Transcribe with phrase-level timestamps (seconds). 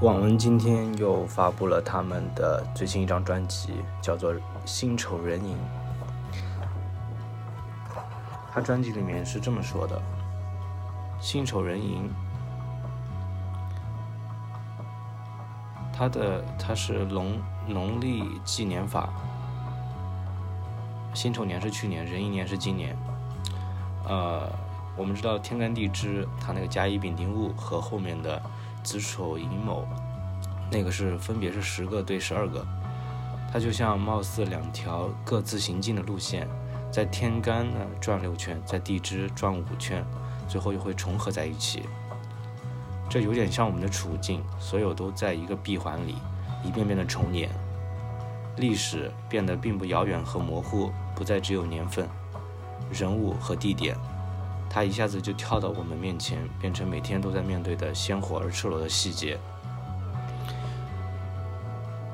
[0.00, 4.32] 网文今天又发布了他们的最新一张专辑，叫做
[4.64, 5.54] 《辛丑人影》。
[8.50, 10.00] 他专辑里面是这么说的
[11.20, 12.10] ：“辛丑人影，
[15.92, 19.10] 他的他是农农历纪年法，
[21.12, 22.96] 辛丑年是去年，壬寅年是今年。
[24.08, 24.50] 呃，
[24.96, 28.40] 我们知道天干地支，它那个甲乙丙丁戊和后面的。”
[28.82, 29.84] 子丑寅卯，
[30.70, 32.66] 那个是分别是十个对十二个，
[33.52, 36.48] 它就像貌似两条各自行进的路线，
[36.90, 40.04] 在天干呢转六圈，在地支转五圈，
[40.48, 41.82] 最后又会重合在一起。
[43.08, 46.16] 这有点像我们的处境，所有都在一个闭环里，
[46.64, 47.50] 一遍遍的重演。
[48.56, 52.08] 历史变得并不遥远和模糊，不再只有年份、
[52.92, 53.96] 人物和地点。
[54.72, 59.36] 他一下子就跳到我们面前，变成每天都在面对的鲜活而赤裸的细节。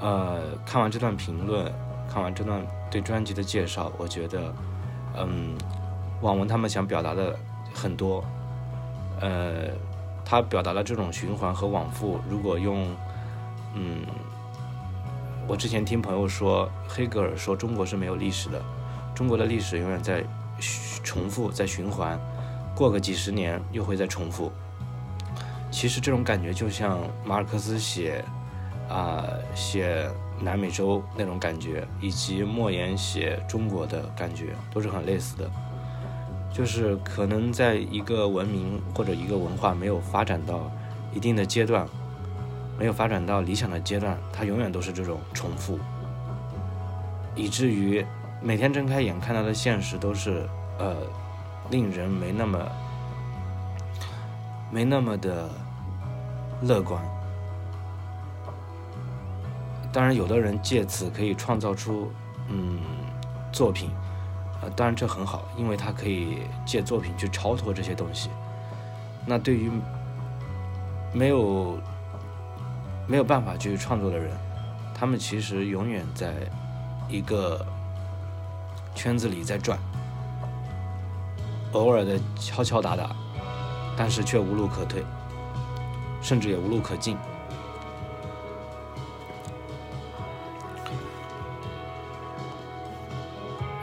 [0.00, 1.72] 呃，看完这段评论，
[2.08, 4.54] 看完这段对专辑的介绍，我觉得，
[5.16, 5.56] 嗯，
[6.20, 7.36] 网文他们想表达的
[7.74, 8.22] 很多，
[9.20, 9.70] 呃，
[10.24, 12.20] 他表达了这种循环和往复。
[12.28, 12.86] 如果用，
[13.74, 14.06] 嗯，
[15.48, 18.62] 我之前听朋友说，黑格尔说中国是没有历史的，
[19.12, 20.22] 中国的历史永远在
[21.02, 22.16] 重复，在循环。
[22.74, 24.50] 过个几十年又会再重复。
[25.70, 28.24] 其实这种感觉就像马尔克斯写
[28.88, 29.24] 啊
[29.54, 30.08] 写
[30.40, 35.50] 南美洲那种感觉，以及莫言写中国的感觉都是很类似的。
[36.52, 40.70] 就是可能在一个文明或者一个文化没有发展到
[41.12, 41.84] 一定的阶段，
[42.78, 45.78] 没有发展到理想的阶段，它永远都是这种重复，
[47.34, 48.06] 以至于
[48.40, 50.46] 每天睁开眼看到的现实都是
[50.78, 50.96] 呃。
[51.70, 52.58] 令人没那么
[54.70, 55.48] 没那么的
[56.62, 57.02] 乐观。
[59.92, 62.10] 当然，有的人借此可以创造出
[62.48, 62.80] 嗯
[63.52, 63.90] 作品，
[64.60, 68.28] 呃，当然这很好，因为他可以借作品去超脱这些东西。
[69.24, 69.70] 那对于
[71.12, 71.78] 没有
[73.06, 74.36] 没有办法去创作的人，
[74.92, 76.34] 他们其实永远在
[77.08, 77.64] 一个
[78.96, 79.78] 圈子里在转。
[81.74, 83.10] 偶尔的敲敲打打，
[83.96, 85.04] 但是却无路可退，
[86.22, 87.18] 甚至也无路可进。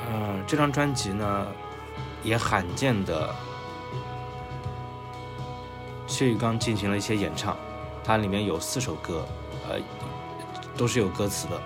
[0.09, 1.47] 嗯，这张专辑呢，
[2.23, 3.29] 也罕见的，
[6.07, 7.57] 谢玉刚进行了一些演唱，
[8.05, 9.25] 它里面有四首歌，
[9.67, 9.75] 呃，
[10.77, 11.61] 都是有歌词的，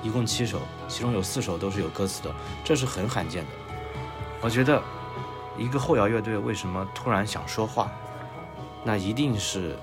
[0.00, 2.32] 一共七首，其中有四首都是有歌词的，
[2.64, 3.50] 这是很罕见的，
[4.40, 4.80] 我觉得。
[5.58, 7.90] 一个后摇乐队为什么突然想说话？
[8.82, 9.76] 那一定是，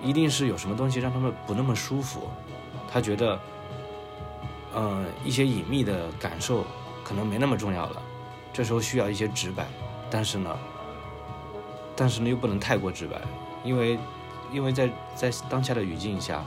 [0.00, 2.28] 一定是有什么东西让他们不那么舒服。
[2.92, 3.40] 他觉得，
[4.72, 6.64] 呃，一些隐秘的感受
[7.02, 8.02] 可能没那么重要了。
[8.52, 9.66] 这时候需要一些直白，
[10.10, 10.56] 但是呢，
[11.96, 13.20] 但是呢又不能太过直白，
[13.64, 13.98] 因为，
[14.52, 16.44] 因为在在当下的语境下、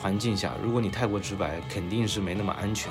[0.00, 2.90] 环境下，如果你太过直白，肯定是没那么安全。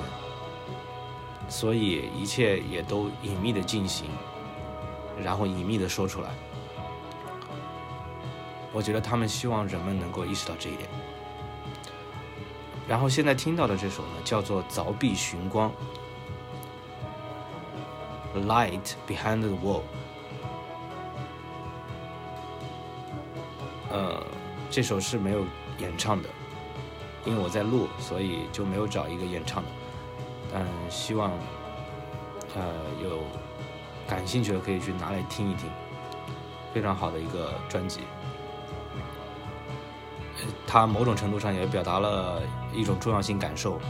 [1.48, 4.10] 所以一切也都隐秘的进行，
[5.22, 6.30] 然后隐秘的说出来。
[8.72, 10.88] 我觉得他们希望人们能够意识到这一点。
[12.86, 15.72] 然后现在听到的这首呢，叫做《凿壁寻光》
[18.46, 19.82] （Light Behind the Wall）。
[23.90, 24.22] 呃，
[24.70, 25.44] 这首是没有
[25.78, 26.28] 演唱的，
[27.24, 29.68] 因为我在录，所以就没有找一个演唱的。
[30.54, 31.30] 嗯希望
[32.56, 32.62] 呃
[33.02, 33.22] 有
[34.06, 35.68] 感兴趣的可以去拿来听一听
[36.72, 38.00] 非常好的一个专辑。
[40.66, 42.42] 它某种程度上也表达了
[42.72, 43.80] 一种重要性感受。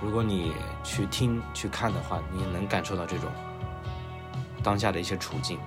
[0.00, 0.52] 如果你
[0.82, 3.30] 去听去看的话你能感受到这种
[4.62, 5.58] 当下的一些处境。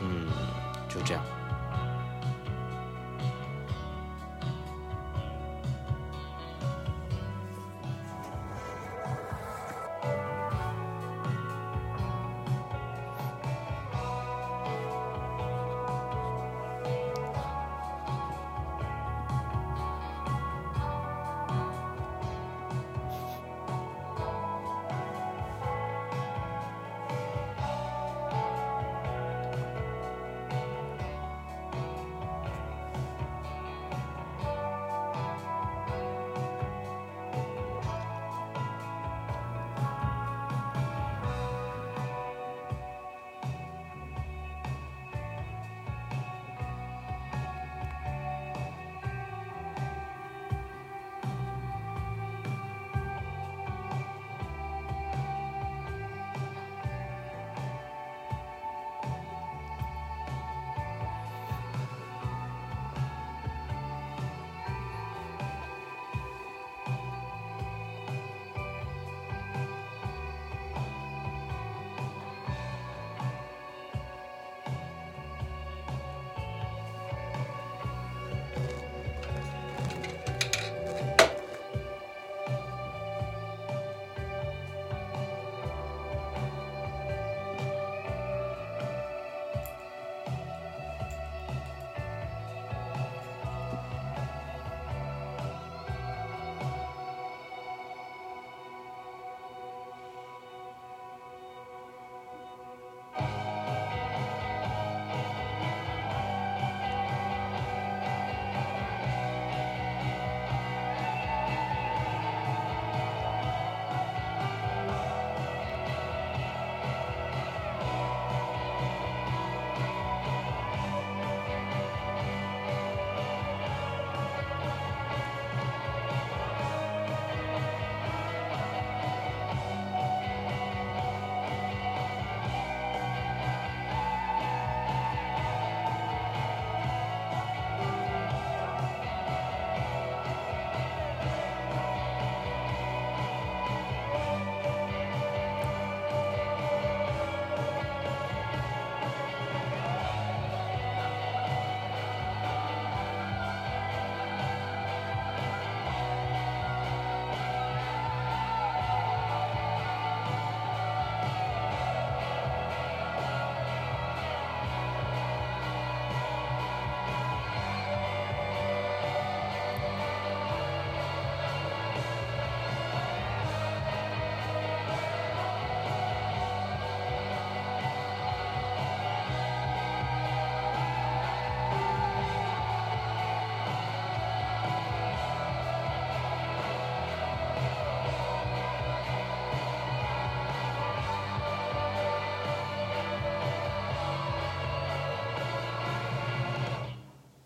[0.00, 0.28] 嗯
[0.88, 1.39] 就这样。